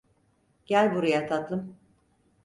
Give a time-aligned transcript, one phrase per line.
[0.65, 1.75] Gel buraya tatlım.